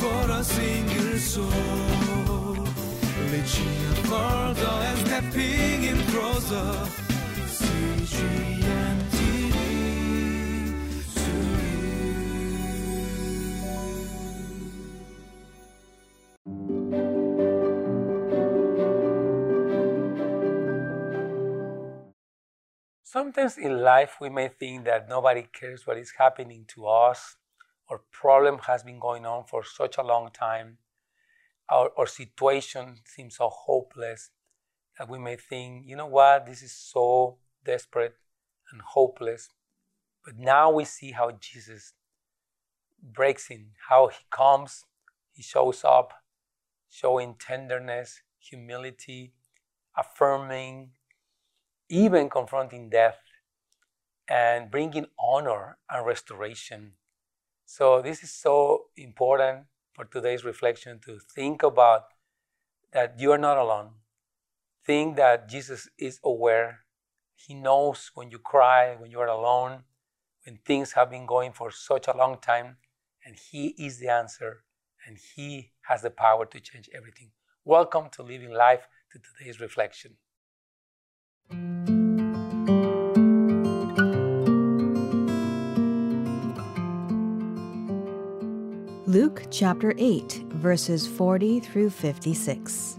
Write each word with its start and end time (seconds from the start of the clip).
for 0.00 0.30
a 0.30 0.44
single 0.44 1.18
soul. 1.18 1.76
And 4.88 4.98
stepping 5.06 5.84
in 5.84 5.98
closer. 6.06 7.06
Sometimes 23.04 23.56
in 23.56 23.80
life, 23.80 24.16
we 24.20 24.28
may 24.28 24.48
think 24.48 24.84
that 24.84 25.08
nobody 25.08 25.46
cares 25.52 25.86
what 25.86 25.96
is 25.96 26.12
happening 26.18 26.64
to 26.68 26.86
us, 26.86 27.36
or 27.88 28.02
problem 28.10 28.58
has 28.66 28.82
been 28.82 28.98
going 28.98 29.24
on 29.24 29.44
for 29.44 29.64
such 29.64 29.96
a 29.96 30.02
long 30.02 30.30
time, 30.32 30.78
our, 31.68 31.90
our 31.96 32.06
situation 32.06 32.96
seems 33.04 33.36
so 33.36 33.48
hopeless 33.48 34.30
that 34.98 35.08
we 35.08 35.18
may 35.18 35.36
think, 35.36 35.86
you 35.86 35.96
know 35.96 36.06
what, 36.06 36.46
this 36.46 36.62
is 36.62 36.72
so 36.72 37.38
desperate 37.64 38.14
and 38.72 38.80
hopeless. 38.82 39.50
But 40.24 40.38
now 40.38 40.70
we 40.70 40.84
see 40.84 41.12
how 41.12 41.32
Jesus 41.32 41.92
breaks 43.02 43.50
in, 43.50 43.68
how 43.88 44.08
he 44.08 44.24
comes, 44.30 44.84
he 45.32 45.42
shows 45.42 45.84
up, 45.84 46.12
showing 46.88 47.36
tenderness, 47.38 48.22
humility, 48.38 49.34
affirming, 49.96 50.90
even 51.88 52.28
confronting 52.28 52.90
death, 52.90 53.18
and 54.28 54.70
bringing 54.70 55.06
honor 55.18 55.78
and 55.90 56.06
restoration. 56.06 56.92
So, 57.68 58.00
this 58.00 58.22
is 58.22 58.30
so 58.30 58.84
important 58.96 59.64
for 59.92 60.04
today's 60.04 60.44
reflection 60.44 61.00
to 61.04 61.18
think 61.18 61.64
about 61.64 62.02
that 62.92 63.18
you 63.18 63.32
are 63.32 63.38
not 63.38 63.58
alone. 63.58 63.90
Think 64.84 65.16
that 65.16 65.48
Jesus 65.48 65.88
is 65.98 66.20
aware. 66.22 66.84
He 67.34 67.54
knows 67.54 68.12
when 68.14 68.30
you 68.30 68.38
cry, 68.38 68.94
when 68.94 69.10
you 69.10 69.18
are 69.18 69.26
alone, 69.26 69.82
when 70.44 70.60
things 70.64 70.92
have 70.92 71.10
been 71.10 71.26
going 71.26 71.52
for 71.52 71.72
such 71.72 72.06
a 72.06 72.16
long 72.16 72.38
time, 72.40 72.76
and 73.24 73.34
He 73.34 73.74
is 73.76 73.98
the 73.98 74.10
answer, 74.10 74.62
and 75.04 75.18
He 75.34 75.72
has 75.88 76.02
the 76.02 76.10
power 76.10 76.46
to 76.46 76.60
change 76.60 76.88
everything. 76.94 77.32
Welcome 77.64 78.10
to 78.12 78.22
Living 78.22 78.52
Life 78.52 78.86
to 79.10 79.18
today's 79.18 79.58
reflection. 79.58 80.18
Chapter 89.58 89.94
8, 89.96 90.44
verses 90.50 91.06
40 91.06 91.60
through 91.60 91.88
56. 91.88 92.98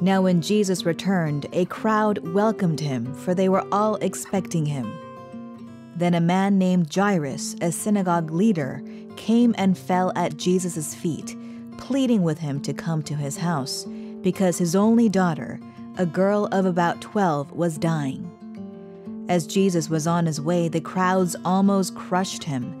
Now, 0.00 0.22
when 0.22 0.40
Jesus 0.40 0.86
returned, 0.86 1.46
a 1.52 1.64
crowd 1.64 2.18
welcomed 2.28 2.78
him, 2.78 3.12
for 3.12 3.34
they 3.34 3.48
were 3.48 3.66
all 3.72 3.96
expecting 3.96 4.66
him. 4.66 4.88
Then 5.96 6.14
a 6.14 6.20
man 6.20 6.58
named 6.58 6.94
Jairus, 6.94 7.56
a 7.60 7.72
synagogue 7.72 8.30
leader, 8.30 8.84
came 9.16 9.52
and 9.58 9.76
fell 9.76 10.12
at 10.14 10.36
Jesus' 10.36 10.94
feet, 10.94 11.36
pleading 11.78 12.22
with 12.22 12.38
him 12.38 12.62
to 12.62 12.72
come 12.72 13.02
to 13.02 13.16
his 13.16 13.36
house, 13.36 13.84
because 14.20 14.58
his 14.58 14.76
only 14.76 15.08
daughter, 15.08 15.58
a 15.98 16.06
girl 16.06 16.48
of 16.52 16.66
about 16.66 17.00
12, 17.00 17.50
was 17.50 17.78
dying. 17.78 18.30
As 19.28 19.44
Jesus 19.44 19.90
was 19.90 20.06
on 20.06 20.26
his 20.26 20.40
way, 20.40 20.68
the 20.68 20.80
crowds 20.80 21.34
almost 21.44 21.96
crushed 21.96 22.44
him 22.44 22.80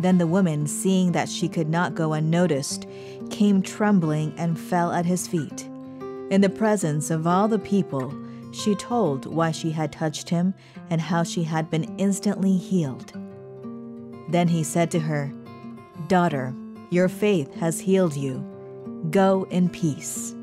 Then 0.00 0.18
the 0.18 0.26
woman, 0.26 0.66
seeing 0.66 1.12
that 1.12 1.28
she 1.28 1.48
could 1.48 1.68
not 1.68 1.94
go 1.94 2.12
unnoticed, 2.12 2.86
came 3.30 3.62
trembling 3.62 4.32
and 4.36 4.58
fell 4.58 4.92
at 4.92 5.06
his 5.06 5.26
feet. 5.26 5.68
In 6.30 6.40
the 6.40 6.48
presence 6.48 7.10
of 7.10 7.26
all 7.26 7.48
the 7.48 7.58
people, 7.58 8.14
she 8.52 8.74
told 8.74 9.26
why 9.26 9.50
she 9.50 9.70
had 9.70 9.92
touched 9.92 10.28
him 10.28 10.54
and 10.90 11.00
how 11.00 11.22
she 11.22 11.42
had 11.42 11.70
been 11.70 11.96
instantly 11.98 12.56
healed. 12.56 13.12
Then 14.30 14.48
he 14.48 14.62
said 14.62 14.90
to 14.92 15.00
her, 15.00 15.32
Daughter, 16.06 16.54
your 16.90 17.08
faith 17.08 17.54
has 17.56 17.80
healed 17.80 18.16
you. 18.16 18.44
Go 19.10 19.46
in 19.50 19.68
peace. 19.68 20.34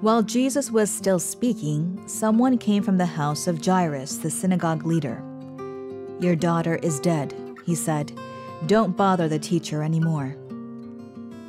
While 0.00 0.22
Jesus 0.22 0.70
was 0.70 0.90
still 0.90 1.18
speaking, 1.18 2.02
someone 2.06 2.56
came 2.56 2.82
from 2.82 2.96
the 2.96 3.06
house 3.06 3.46
of 3.46 3.64
Jairus, 3.64 4.16
the 4.16 4.30
synagogue 4.30 4.86
leader. 4.86 5.22
Your 6.20 6.36
daughter 6.36 6.76
is 6.76 7.00
dead, 7.00 7.34
he 7.66 7.74
said 7.74 8.12
don't 8.66 8.96
bother 8.96 9.28
the 9.28 9.38
teacher 9.38 9.82
anymore. 9.82 10.36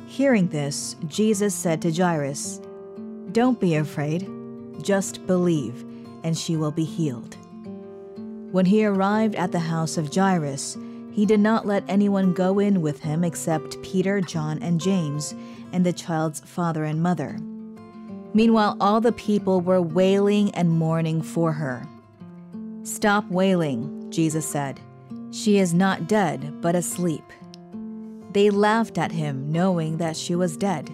Hearing 0.06 0.48
this, 0.48 0.96
Jesus 1.06 1.54
said 1.54 1.80
to 1.82 1.92
Jairus, 1.92 2.60
Don't 3.32 3.60
be 3.60 3.76
afraid, 3.76 4.28
just 4.82 5.26
believe, 5.26 5.84
and 6.22 6.36
she 6.36 6.56
will 6.56 6.70
be 6.70 6.84
healed. 6.84 7.36
When 8.50 8.66
he 8.66 8.84
arrived 8.84 9.34
at 9.34 9.52
the 9.52 9.58
house 9.58 9.96
of 9.96 10.14
Jairus, 10.14 10.76
he 11.12 11.26
did 11.26 11.40
not 11.40 11.66
let 11.66 11.84
anyone 11.88 12.32
go 12.32 12.58
in 12.58 12.80
with 12.80 13.00
him 13.00 13.24
except 13.24 13.80
Peter, 13.82 14.20
John, 14.20 14.62
and 14.62 14.80
James, 14.80 15.34
and 15.72 15.84
the 15.84 15.92
child's 15.92 16.40
father 16.40 16.84
and 16.84 17.02
mother. 17.02 17.38
Meanwhile, 18.34 18.76
all 18.80 19.00
the 19.00 19.12
people 19.12 19.60
were 19.60 19.82
wailing 19.82 20.54
and 20.54 20.70
mourning 20.70 21.22
for 21.22 21.52
her. 21.52 21.86
Stop 22.82 23.30
wailing, 23.30 24.10
Jesus 24.10 24.46
said. 24.46 24.80
She 25.32 25.58
is 25.58 25.72
not 25.72 26.06
dead, 26.06 26.60
but 26.60 26.74
asleep. 26.74 27.24
They 28.32 28.50
laughed 28.50 28.98
at 28.98 29.12
him, 29.12 29.50
knowing 29.50 29.96
that 29.96 30.16
she 30.16 30.34
was 30.34 30.58
dead. 30.58 30.90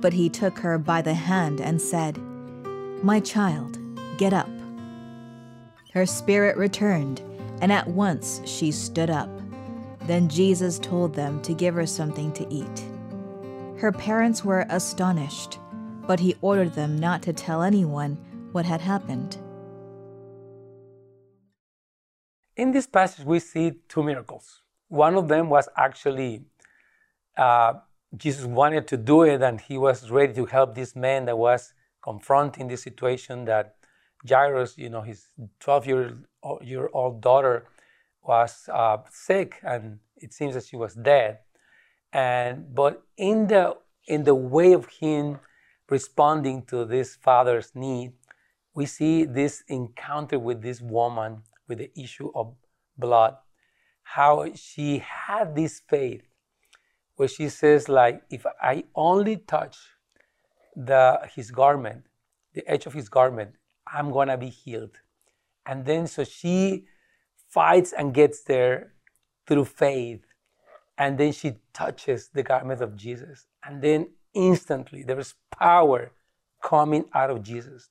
But 0.00 0.12
he 0.12 0.28
took 0.28 0.58
her 0.60 0.78
by 0.78 1.02
the 1.02 1.14
hand 1.14 1.60
and 1.60 1.82
said, 1.82 2.18
My 3.02 3.18
child, 3.18 3.78
get 4.16 4.32
up. 4.32 4.48
Her 5.92 6.06
spirit 6.06 6.56
returned, 6.56 7.20
and 7.60 7.72
at 7.72 7.88
once 7.88 8.40
she 8.44 8.70
stood 8.70 9.10
up. 9.10 9.28
Then 10.02 10.28
Jesus 10.28 10.78
told 10.78 11.14
them 11.14 11.42
to 11.42 11.52
give 11.52 11.74
her 11.74 11.86
something 11.86 12.32
to 12.34 12.46
eat. 12.54 12.84
Her 13.80 13.90
parents 13.90 14.44
were 14.44 14.66
astonished, 14.68 15.58
but 16.06 16.20
he 16.20 16.36
ordered 16.42 16.74
them 16.74 16.96
not 16.96 17.22
to 17.22 17.32
tell 17.32 17.62
anyone 17.62 18.16
what 18.52 18.64
had 18.64 18.80
happened. 18.80 19.36
In 22.58 22.72
this 22.72 22.88
passage, 22.88 23.24
we 23.24 23.38
see 23.38 23.74
two 23.88 24.02
miracles. 24.02 24.62
One 24.88 25.14
of 25.14 25.28
them 25.28 25.48
was 25.48 25.68
actually 25.76 26.42
uh, 27.36 27.74
Jesus 28.16 28.46
wanted 28.46 28.88
to 28.88 28.96
do 28.96 29.22
it, 29.22 29.40
and 29.42 29.60
he 29.60 29.78
was 29.78 30.10
ready 30.10 30.32
to 30.34 30.44
help 30.44 30.74
this 30.74 30.96
man 30.96 31.26
that 31.26 31.38
was 31.38 31.72
confronting 32.02 32.66
this 32.66 32.82
situation 32.82 33.44
that 33.44 33.76
Jairus, 34.28 34.76
you 34.76 34.90
know, 34.90 35.02
his 35.02 35.28
12 35.60 35.86
year, 35.86 36.14
year 36.60 36.90
old 36.92 37.20
daughter 37.20 37.68
was 38.24 38.68
uh, 38.72 38.96
sick, 39.08 39.60
and 39.62 40.00
it 40.16 40.32
seems 40.32 40.54
that 40.54 40.64
she 40.64 40.74
was 40.74 40.94
dead. 40.94 41.38
And 42.12 42.74
but 42.74 43.04
in 43.16 43.46
the 43.46 43.76
in 44.08 44.24
the 44.24 44.34
way 44.34 44.72
of 44.72 44.86
him 44.86 45.38
responding 45.88 46.64
to 46.64 46.84
this 46.84 47.14
father's 47.14 47.70
need, 47.76 48.14
we 48.74 48.86
see 48.86 49.24
this 49.24 49.62
encounter 49.68 50.40
with 50.40 50.60
this 50.60 50.80
woman 50.80 51.42
with 51.68 51.78
the 51.78 51.90
issue 52.00 52.30
of 52.34 52.54
blood, 52.96 53.36
how 54.02 54.50
she 54.54 54.98
had 54.98 55.54
this 55.54 55.80
faith 55.88 56.22
where 57.16 57.28
she 57.28 57.48
says, 57.48 57.88
like, 57.88 58.22
if 58.30 58.46
I 58.60 58.84
only 58.94 59.36
touch 59.36 59.76
the 60.74 61.20
his 61.34 61.50
garment, 61.50 62.06
the 62.54 62.66
edge 62.68 62.86
of 62.86 62.92
his 62.92 63.08
garment, 63.08 63.52
I'm 63.86 64.10
gonna 64.10 64.38
be 64.38 64.48
healed. 64.48 64.98
And 65.66 65.84
then 65.84 66.06
so 66.06 66.24
she 66.24 66.86
fights 67.50 67.92
and 67.92 68.14
gets 68.14 68.42
there 68.42 68.92
through 69.46 69.64
faith. 69.64 70.24
And 70.96 71.18
then 71.18 71.32
she 71.32 71.56
touches 71.72 72.28
the 72.28 72.42
garment 72.42 72.80
of 72.80 72.96
Jesus. 72.96 73.46
And 73.64 73.82
then 73.82 74.10
instantly 74.34 75.02
there 75.02 75.18
is 75.18 75.34
power 75.50 76.12
coming 76.62 77.04
out 77.14 77.30
of 77.30 77.42
Jesus. 77.42 77.90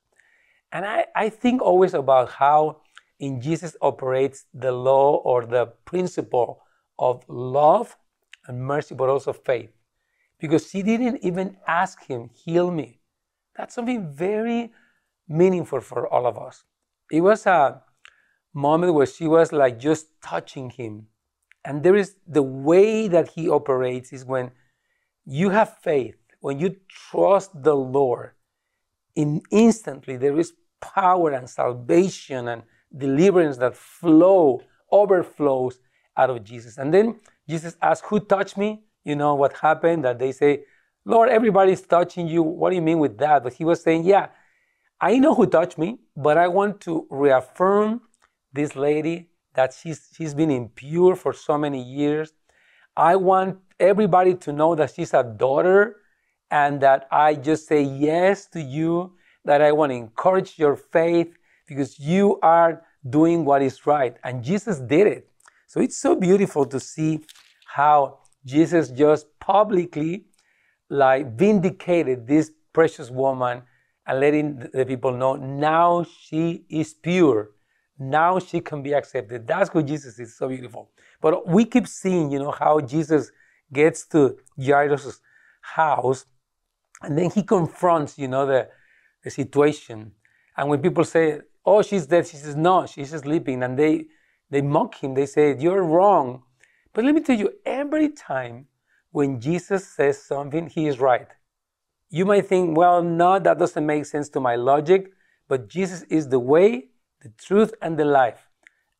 And 0.71 0.85
I, 0.85 1.06
I 1.15 1.29
think 1.29 1.62
always 1.62 1.94
about 1.94 2.29
how 2.29 2.81
in 3.19 3.41
Jesus 3.41 3.75
operates 3.81 4.45
the 4.53 4.71
law 4.71 5.17
or 5.17 5.45
the 5.45 5.67
principle 5.85 6.61
of 6.99 7.23
love 7.27 7.97
and 8.47 8.61
mercy, 8.61 8.95
but 8.95 9.09
also 9.09 9.33
faith. 9.33 9.71
Because 10.39 10.69
she 10.69 10.83
didn't 10.83 11.23
even 11.23 11.57
ask 11.67 12.05
him, 12.05 12.29
heal 12.33 12.69
me. 12.71 12.99
That's 13.55 13.73
something 13.73 14.13
very 14.13 14.71
meaningful 15.27 15.81
for 15.81 16.07
all 16.07 16.27
of 16.27 16.37
us. 16.37 16.63
It 17.11 17.21
was 17.21 17.45
a 17.45 17.81
moment 18.53 18.93
where 18.93 19.05
she 19.05 19.27
was 19.27 19.51
like 19.51 19.79
just 19.79 20.07
touching 20.21 20.69
him. 20.69 21.07
And 21.65 21.83
there 21.83 21.95
is 21.95 22.15
the 22.27 22.43
way 22.43 23.07
that 23.07 23.29
he 23.29 23.49
operates 23.49 24.13
is 24.13 24.23
when 24.25 24.51
you 25.25 25.49
have 25.49 25.77
faith, 25.79 26.15
when 26.39 26.59
you 26.59 26.75
trust 26.87 27.51
the 27.63 27.75
Lord, 27.75 28.31
in 29.15 29.41
instantly 29.51 30.17
there 30.17 30.39
is 30.39 30.53
power 30.79 31.31
and 31.31 31.49
salvation 31.49 32.47
and 32.47 32.63
deliverance 32.95 33.57
that 33.57 33.75
flow, 33.75 34.62
overflows 34.92 35.80
out 36.16 36.30
of 36.30 36.44
Jesus. 36.44 36.78
And 36.78 36.94
then 36.94 37.19
Jesus 37.48 37.75
asked, 37.81 38.04
Who 38.06 38.19
touched 38.19 38.57
me? 38.57 38.84
You 39.04 39.16
know 39.16 39.36
what 39.36 39.57
happened? 39.57 40.06
That 40.06 40.19
they 40.19 40.31
say, 40.31 40.63
Lord, 41.06 41.30
everybody's 41.30 41.81
touching 41.81 42.28
you. 42.28 42.44
What 42.44 42.69
do 42.72 42.75
you 42.75 42.81
mean 42.81 43.00
with 43.00 43.18
that? 43.19 43.44
But 43.44 43.54
he 43.54 43.63
was 43.63 43.81
saying, 43.81 44.06
Yeah, 44.06 44.28
I 45.00 45.19
know 45.19 45.36
who 45.36 45.45
touched 45.45 45.78
me, 45.78 46.00
but 46.16 46.38
I 46.38 46.48
want 46.48 46.81
to 46.81 47.07
reaffirm 47.10 48.01
this 48.51 48.75
lady 48.75 49.30
that 49.54 49.74
she's, 49.74 50.10
she's 50.16 50.34
been 50.34 50.51
impure 50.51 51.16
for 51.16 51.34
so 51.34 51.57
many 51.57 51.81
years. 51.81 52.34
I 52.95 53.16
want 53.16 53.60
everybody 53.80 54.34
to 54.36 54.51
know 54.51 54.75
that 54.75 54.94
she's 54.95 55.13
a 55.13 55.24
daughter 55.24 55.98
and 56.50 56.81
that 56.81 57.07
I 57.12 57.36
just 57.36 57.68
say 57.68 57.81
yes 57.81 58.48
to 58.48 58.62
you, 58.62 59.13
that 59.45 59.62
I 59.62 59.72
want 59.72 59.92
to 59.92 59.95
encourage 59.95 60.57
your 60.57 60.75
faith 60.75 61.37
because 61.67 61.99
you 61.99 62.39
are 62.41 62.81
doing 63.09 63.45
what 63.45 63.61
is 63.61 63.85
right. 63.85 64.17
And 64.23 64.43
Jesus 64.43 64.79
did 64.79 65.07
it. 65.07 65.29
So 65.67 65.81
it's 65.81 65.97
so 65.97 66.15
beautiful 66.15 66.65
to 66.65 66.79
see 66.79 67.19
how 67.65 68.19
Jesus 68.45 68.89
just 68.89 69.27
publicly 69.39 70.25
like 70.89 71.37
vindicated 71.37 72.27
this 72.27 72.51
precious 72.73 73.09
woman 73.09 73.63
and 74.05 74.19
letting 74.19 74.69
the 74.73 74.85
people 74.85 75.11
know 75.11 75.35
now 75.35 76.05
she 76.21 76.63
is 76.69 76.93
pure. 76.93 77.51
Now 77.99 78.39
she 78.39 78.61
can 78.61 78.81
be 78.81 78.93
accepted. 78.93 79.47
That's 79.47 79.73
what 79.73 79.85
Jesus 79.85 80.19
is 80.19 80.37
so 80.37 80.47
beautiful. 80.47 80.91
But 81.19 81.47
we 81.47 81.65
keep 81.65 81.87
seeing, 81.87 82.31
you 82.31 82.39
know, 82.39 82.51
how 82.51 82.79
Jesus 82.79 83.31
gets 83.73 84.05
to 84.07 84.37
Jairus' 84.57 85.19
house 85.61 86.25
and 87.01 87.17
then 87.17 87.29
he 87.29 87.43
confronts, 87.43 88.17
you 88.17 88.27
know, 88.27 88.45
the, 88.45 88.69
the 89.23 89.29
situation. 89.29 90.13
And 90.55 90.69
when 90.69 90.81
people 90.81 91.03
say, 91.03 91.41
oh, 91.67 91.81
she's 91.81 92.07
dead, 92.07 92.25
she 92.25 92.37
says, 92.37 92.55
no, 92.55 92.85
she's 92.85 93.09
sleeping. 93.09 93.61
And 93.61 93.77
they, 93.77 94.05
they 94.49 94.61
mock 94.61 94.95
him. 95.03 95.13
They 95.13 95.25
say, 95.25 95.55
you're 95.59 95.83
wrong. 95.83 96.43
But 96.93 97.03
let 97.03 97.13
me 97.13 97.21
tell 97.21 97.37
you, 97.37 97.51
every 97.65 98.09
time 98.09 98.67
when 99.11 99.41
Jesus 99.41 99.85
says 99.85 100.23
something, 100.23 100.67
he 100.67 100.87
is 100.87 100.99
right. 100.99 101.27
You 102.09 102.25
might 102.25 102.47
think, 102.47 102.77
well, 102.77 103.03
no, 103.03 103.37
that 103.37 103.59
doesn't 103.59 103.85
make 103.85 104.05
sense 104.05 104.29
to 104.29 104.39
my 104.39 104.55
logic, 104.55 105.11
but 105.49 105.67
Jesus 105.67 106.03
is 106.03 106.29
the 106.29 106.39
way, 106.39 106.85
the 107.21 107.29
truth, 107.37 107.73
and 107.81 107.99
the 107.99 108.05
life. 108.05 108.47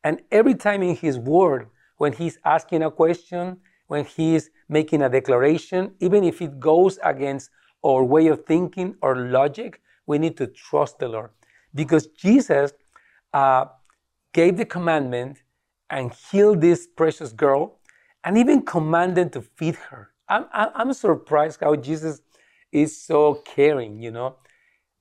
And 0.04 0.22
every 0.30 0.54
time 0.54 0.84
in 0.84 0.96
his 0.96 1.18
word, 1.18 1.68
when 1.98 2.12
he's 2.12 2.38
asking 2.44 2.84
a 2.84 2.92
question, 2.92 3.58
when 3.88 4.04
he's 4.04 4.50
making 4.68 5.02
a 5.02 5.10
declaration, 5.10 5.96
even 6.02 6.26
if 6.26 6.42
it 6.42 6.60
goes 6.60 7.00
against 7.02 7.50
our 7.86 8.04
way 8.04 8.28
of 8.28 8.46
thinking 8.46 8.96
or 9.02 9.16
logic, 9.16 9.82
we 10.06 10.18
need 10.18 10.36
to 10.38 10.48
trust 10.48 11.00
the 11.00 11.08
Lord. 11.08 11.30
Because 11.74 12.08
Jesus 12.08 12.74
uh, 13.34 13.66
gave 14.34 14.58
the 14.58 14.66
commandment 14.66 15.44
and 15.90 16.14
healed 16.14 16.62
this 16.62 16.88
precious 16.88 17.32
girl 17.32 17.80
and 18.24 18.38
even 18.38 18.64
commanded 18.64 19.32
to 19.34 19.42
feed 19.42 19.76
her. 19.76 20.12
I'm, 20.30 20.46
I'm 20.52 20.94
surprised 20.94 21.62
how 21.62 21.76
Jesus 21.76 22.22
is 22.72 23.02
so 23.02 23.36
caring, 23.46 24.02
you 24.02 24.12
know. 24.12 24.36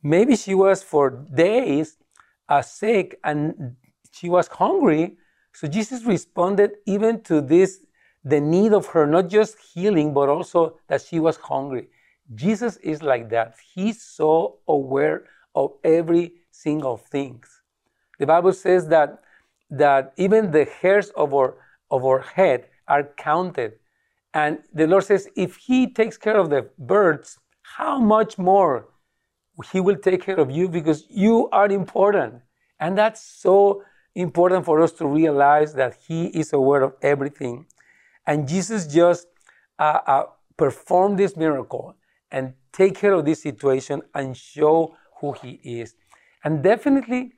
Maybe 0.03 0.37
she 0.37 0.55
was 0.55 0.83
for 0.83 1.11
days 1.11 1.97
uh, 2.49 2.63
sick 2.63 3.19
and 3.25 3.75
she 4.13 4.29
was 4.29 4.47
hungry. 4.49 5.17
So 5.53 5.67
Jesus 5.67 6.05
responded 6.05 6.73
even 6.87 7.23
to 7.23 7.41
this, 7.41 7.81
the 8.25 8.41
need 8.41 8.73
of 8.73 8.87
her, 8.87 9.07
not 9.07 9.29
just 9.29 9.57
healing, 9.73 10.15
but 10.15 10.29
also 10.29 10.79
that 10.89 11.03
she 11.03 11.19
was 11.19 11.37
hungry. 11.37 11.89
Jesus 12.35 12.77
is 12.79 13.03
like 13.03 13.31
that. 13.31 13.57
He's 13.75 14.03
so 14.03 14.59
aware 14.69 15.25
of 15.55 15.73
every 15.83 16.35
single 16.63 16.97
things. 16.97 17.63
The 18.19 18.27
Bible 18.27 18.53
says 18.53 18.89
that, 18.89 19.23
that 19.71 20.13
even 20.17 20.51
the 20.51 20.65
hairs 20.65 21.11
of 21.11 21.35
our, 21.35 21.55
of 21.91 22.05
our 22.05 22.21
head 22.21 22.69
are 22.89 23.05
counted. 23.17 23.73
And 24.33 24.59
the 24.73 24.87
Lord 24.87 25.05
says, 25.05 25.29
if 25.37 25.57
He 25.57 25.93
takes 25.93 26.17
care 26.17 26.39
of 26.39 26.51
the 26.51 26.69
birds, 26.79 27.39
how 27.77 27.99
much 27.99 28.39
more 28.39 28.89
He 29.73 29.81
will 29.81 29.97
take 29.97 30.23
care 30.23 30.39
of 30.39 30.51
you 30.51 30.69
because 30.69 31.05
you 31.09 31.49
are 31.51 31.69
important. 31.69 32.43
And 32.81 32.97
that's 32.97 33.23
so 33.23 33.83
important 34.15 34.65
for 34.65 34.81
us 34.83 34.93
to 34.93 35.07
realize 35.07 35.75
that 35.75 35.99
He 36.07 36.27
is 36.27 36.53
aware 36.53 36.83
of 36.83 36.95
everything. 37.03 37.67
And 38.27 38.49
Jesus 38.49 38.87
just 38.87 39.27
uh, 39.79 40.01
uh, 40.07 40.25
performed 40.57 41.19
this 41.19 41.37
miracle 41.37 41.97
and 42.31 42.55
take 42.73 42.95
care 42.95 43.13
of 43.13 43.25
this 43.25 43.43
situation 43.43 44.03
and 44.15 44.37
show 44.37 44.97
who 45.21 45.33
He 45.33 45.61
is. 45.63 45.95
And 46.47 46.63
definitely, 46.63 47.33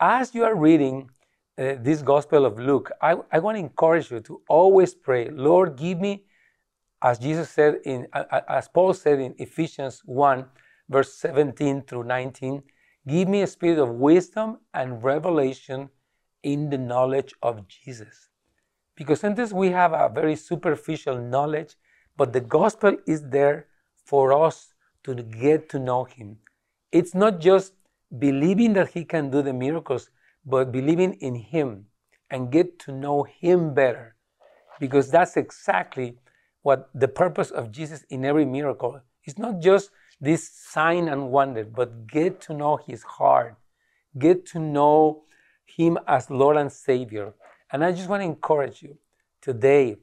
as 0.00 0.34
you 0.34 0.44
are 0.44 0.54
reading 0.54 1.08
uh, 1.56 1.76
this 1.80 2.02
Gospel 2.02 2.44
of 2.44 2.58
Luke, 2.58 2.90
I, 3.00 3.16
I 3.32 3.38
want 3.38 3.56
to 3.56 3.60
encourage 3.60 4.10
you 4.10 4.20
to 4.20 4.42
always 4.50 4.92
pray, 4.92 5.30
Lord, 5.30 5.76
give 5.76 5.98
me, 5.98 6.24
as 7.00 7.18
Jesus 7.18 7.48
said 7.48 7.76
in, 7.86 8.06
uh, 8.12 8.42
as 8.46 8.68
Paul 8.68 8.92
said 8.92 9.18
in 9.18 9.34
Ephesians 9.38 10.02
1, 10.04 10.44
verse 10.90 11.14
17 11.14 11.84
through 11.86 12.04
19, 12.04 12.62
give 13.08 13.28
me 13.28 13.40
a 13.40 13.46
spirit 13.46 13.78
of 13.78 13.88
wisdom 13.92 14.58
and 14.74 15.02
revelation 15.02 15.88
in 16.42 16.68
the 16.68 16.76
knowledge 16.76 17.32
of 17.42 17.66
Jesus. 17.66 18.28
Because 18.94 19.20
sometimes 19.20 19.54
we 19.54 19.70
have 19.70 19.94
a 19.94 20.10
very 20.14 20.36
superficial 20.36 21.18
knowledge, 21.18 21.76
but 22.14 22.34
the 22.34 22.42
gospel 22.42 22.94
is 23.06 23.26
there 23.26 23.68
for 24.04 24.34
us 24.34 24.74
to 25.04 25.14
get 25.14 25.70
to 25.70 25.78
know 25.78 26.04
Him. 26.04 26.36
It's 26.92 27.14
not 27.14 27.40
just 27.40 27.72
believing 28.18 28.72
that 28.74 28.90
He 28.90 29.04
can 29.04 29.30
do 29.30 29.42
the 29.42 29.52
miracles, 29.52 30.10
but 30.44 30.72
believing 30.72 31.14
in 31.14 31.34
Him 31.34 31.86
and 32.30 32.50
get 32.50 32.78
to 32.80 32.92
know 32.92 33.24
Him 33.24 33.74
better. 33.74 34.16
Because 34.78 35.10
that's 35.10 35.36
exactly 35.36 36.16
what 36.62 36.90
the 36.94 37.08
purpose 37.08 37.50
of 37.50 37.70
Jesus 37.70 38.04
in 38.10 38.24
every 38.24 38.44
miracle 38.44 39.00
is 39.24 39.38
not 39.38 39.60
just 39.60 39.90
this 40.20 40.50
sign 40.50 41.08
and 41.08 41.30
wonder, 41.30 41.64
but 41.64 42.06
get 42.06 42.40
to 42.42 42.54
know 42.54 42.78
His 42.86 43.02
heart, 43.02 43.56
get 44.18 44.46
to 44.46 44.58
know 44.58 45.22
Him 45.66 45.98
as 46.06 46.30
Lord 46.30 46.56
and 46.56 46.70
Savior. 46.70 47.34
And 47.72 47.84
I 47.84 47.92
just 47.92 48.08
want 48.08 48.22
to 48.22 48.26
encourage 48.26 48.82
you 48.82 48.98
today 49.40 49.96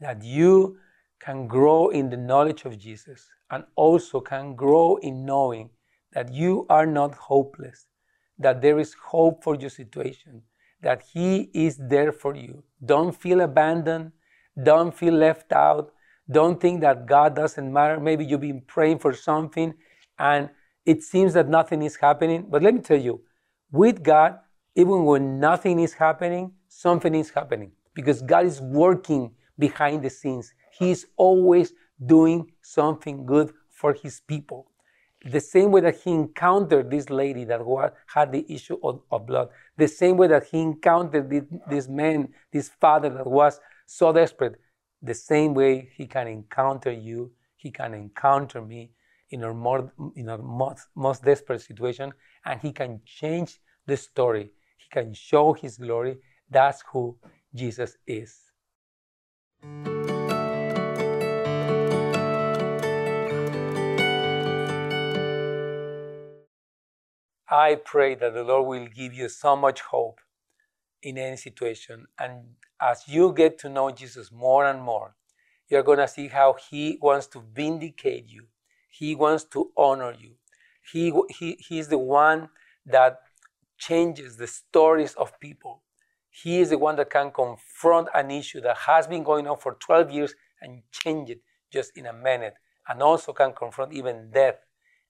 that 0.00 0.24
you 0.24 0.78
can 1.20 1.46
grow 1.46 1.90
in 1.90 2.08
the 2.08 2.16
knowledge 2.16 2.64
of 2.64 2.78
Jesus 2.78 3.28
and 3.50 3.64
also 3.76 4.20
can 4.20 4.54
grow 4.54 4.96
in 4.96 5.24
knowing 5.26 5.70
that 6.12 6.32
you 6.32 6.66
are 6.68 6.86
not 6.86 7.14
hopeless, 7.14 7.86
that 8.38 8.60
there 8.62 8.78
is 8.78 8.94
hope 8.94 9.42
for 9.44 9.54
your 9.54 9.70
situation, 9.70 10.42
that 10.82 11.02
He 11.12 11.50
is 11.54 11.76
there 11.76 12.12
for 12.12 12.34
you. 12.34 12.64
Don't 12.84 13.12
feel 13.12 13.40
abandoned, 13.40 14.12
don't 14.62 14.96
feel 14.96 15.14
left 15.14 15.52
out, 15.52 15.92
don't 16.30 16.60
think 16.60 16.80
that 16.80 17.06
God 17.06 17.34
doesn't 17.34 17.72
matter. 17.72 17.98
Maybe 17.98 18.24
you've 18.24 18.40
been 18.40 18.62
praying 18.62 18.98
for 19.00 19.12
something 19.12 19.74
and 20.18 20.48
it 20.86 21.02
seems 21.02 21.34
that 21.34 21.48
nothing 21.48 21.82
is 21.82 21.96
happening. 21.96 22.46
But 22.48 22.62
let 22.62 22.74
me 22.74 22.80
tell 22.80 23.00
you, 23.00 23.22
with 23.72 24.02
God, 24.02 24.38
even 24.76 25.04
when 25.04 25.40
nothing 25.40 25.80
is 25.80 25.92
happening, 25.92 26.52
something 26.68 27.14
is 27.14 27.30
happening 27.30 27.72
because 27.94 28.22
God 28.22 28.46
is 28.46 28.60
working 28.60 29.32
behind 29.58 30.02
the 30.02 30.10
scenes. 30.10 30.54
He's 30.78 31.06
always 31.16 31.72
doing 32.06 32.52
something 32.62 33.26
good 33.26 33.52
for 33.68 33.92
his 33.92 34.20
people. 34.20 34.70
The 35.24 35.40
same 35.40 35.70
way 35.70 35.82
that 35.82 36.00
he 36.00 36.12
encountered 36.12 36.90
this 36.90 37.10
lady 37.10 37.44
that 37.44 37.60
had 38.06 38.32
the 38.32 38.46
issue 38.52 38.78
of, 38.82 39.02
of 39.10 39.26
blood, 39.26 39.50
the 39.76 39.88
same 39.88 40.16
way 40.16 40.28
that 40.28 40.44
he 40.44 40.60
encountered 40.60 41.28
this, 41.28 41.44
this 41.68 41.88
man, 41.88 42.32
this 42.52 42.70
father 42.80 43.10
that 43.10 43.26
was 43.26 43.60
so 43.86 44.12
desperate, 44.12 44.58
the 45.02 45.14
same 45.14 45.52
way 45.52 45.90
he 45.94 46.06
can 46.06 46.26
encounter 46.26 46.90
you, 46.90 47.32
he 47.56 47.70
can 47.70 47.92
encounter 47.92 48.62
me 48.62 48.92
in 49.30 49.44
our, 49.44 49.54
more, 49.54 49.92
in 50.16 50.28
our 50.28 50.38
most, 50.38 50.86
most 50.94 51.22
desperate 51.22 51.60
situation, 51.60 52.12
and 52.44 52.60
he 52.60 52.72
can 52.72 53.00
change 53.04 53.60
the 53.86 53.96
story. 53.96 54.50
He 54.78 54.88
can 54.90 55.12
show 55.12 55.52
his 55.52 55.76
glory. 55.76 56.16
That's 56.48 56.82
who 56.92 57.16
Jesus 57.54 57.96
is. 58.06 58.36
I 67.60 67.74
pray 67.74 68.14
that 68.14 68.32
the 68.32 68.42
Lord 68.42 68.66
will 68.68 68.86
give 68.86 69.12
you 69.12 69.28
so 69.28 69.54
much 69.54 69.82
hope 69.82 70.20
in 71.02 71.18
any 71.18 71.36
situation. 71.36 72.06
And 72.18 72.54
as 72.80 73.04
you 73.06 73.34
get 73.34 73.58
to 73.58 73.68
know 73.68 73.90
Jesus 73.90 74.32
more 74.32 74.64
and 74.64 74.80
more, 74.80 75.14
you're 75.68 75.82
going 75.82 75.98
to 75.98 76.08
see 76.08 76.28
how 76.28 76.56
He 76.70 76.98
wants 77.02 77.26
to 77.28 77.44
vindicate 77.54 78.26
you. 78.30 78.44
He 78.88 79.14
wants 79.14 79.44
to 79.52 79.72
honor 79.76 80.14
you. 80.18 80.36
He, 80.90 81.12
he, 81.38 81.58
he's 81.68 81.88
the 81.88 81.98
one 81.98 82.48
that 82.86 83.18
changes 83.76 84.38
the 84.38 84.46
stories 84.46 85.12
of 85.16 85.38
people. 85.38 85.82
He 86.30 86.60
is 86.60 86.70
the 86.70 86.78
one 86.78 86.96
that 86.96 87.10
can 87.10 87.30
confront 87.30 88.08
an 88.14 88.30
issue 88.30 88.62
that 88.62 88.78
has 88.88 89.06
been 89.06 89.22
going 89.22 89.46
on 89.46 89.58
for 89.58 89.74
12 89.74 90.10
years 90.10 90.34
and 90.62 90.82
change 90.90 91.28
it 91.28 91.42
just 91.70 91.94
in 91.94 92.06
a 92.06 92.12
minute, 92.14 92.54
and 92.88 93.02
also 93.02 93.34
can 93.34 93.52
confront 93.52 93.92
even 93.92 94.30
death 94.30 94.56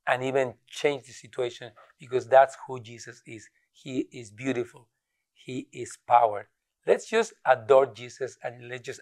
and 0.07 0.23
even 0.23 0.54
change 0.69 1.07
the 1.07 1.12
situation 1.12 1.73
because 1.99 2.26
that's 2.26 2.57
who 2.66 2.80
Jesus 2.80 3.23
is. 3.26 3.49
He 3.73 4.09
is 4.12 4.30
beautiful. 4.30 4.88
He 5.35 5.69
is 5.73 5.99
power. 6.07 6.49
Let's 6.87 7.09
just 7.09 7.33
adore 7.45 7.87
Jesus 7.87 8.37
and 8.42 8.69
let's 8.69 8.83
just 8.83 9.00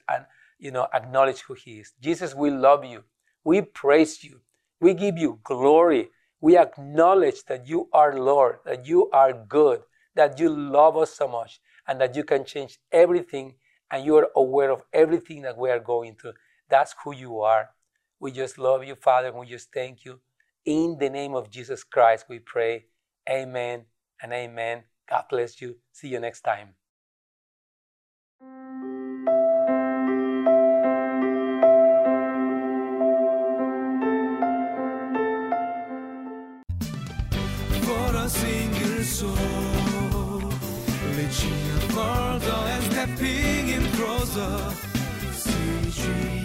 you 0.58 0.70
know 0.70 0.88
acknowledge 0.92 1.40
who 1.40 1.54
he 1.54 1.80
is. 1.80 1.92
Jesus, 2.00 2.34
we 2.34 2.50
love 2.50 2.84
you. 2.84 3.04
We 3.44 3.62
praise 3.62 4.22
you. 4.24 4.40
We 4.80 4.94
give 4.94 5.18
you 5.18 5.40
glory. 5.42 6.10
We 6.40 6.56
acknowledge 6.56 7.44
that 7.44 7.66
you 7.66 7.88
are 7.92 8.18
Lord, 8.18 8.58
that 8.64 8.86
you 8.86 9.10
are 9.10 9.32
good, 9.32 9.80
that 10.14 10.38
you 10.38 10.48
love 10.50 10.96
us 10.96 11.14
so 11.14 11.26
much, 11.26 11.60
and 11.86 12.00
that 12.00 12.14
you 12.14 12.22
can 12.22 12.44
change 12.44 12.78
everything 12.92 13.54
and 13.90 14.04
you 14.04 14.16
are 14.16 14.28
aware 14.36 14.70
of 14.70 14.82
everything 14.92 15.42
that 15.42 15.56
we 15.56 15.70
are 15.70 15.80
going 15.80 16.14
through. 16.14 16.34
That's 16.68 16.94
who 17.02 17.14
you 17.14 17.40
are. 17.40 17.70
We 18.20 18.32
just 18.32 18.58
love 18.58 18.84
you, 18.84 18.94
Father, 18.94 19.28
and 19.28 19.38
we 19.38 19.46
just 19.46 19.72
thank 19.72 20.04
you. 20.04 20.20
In 20.68 20.98
the 20.98 21.08
name 21.08 21.34
of 21.34 21.48
Jesus 21.48 21.82
Christ, 21.82 22.26
we 22.28 22.40
pray. 22.40 22.84
Amen 23.26 23.86
and 24.22 24.34
amen. 24.34 24.82
God 25.08 25.24
bless 25.30 25.62
you. 25.62 25.76
See 25.92 26.08
you 26.08 26.20
next 26.20 26.42
time. 26.42 26.74
For 37.86 38.10
a 38.14 38.28
single 38.28 39.04
soul, 39.04 40.52
reaching 41.16 41.62
and 41.96 42.84
stepping 42.92 43.68
in 43.70 43.86
closer. 43.92 44.74
CGM. 45.32 46.37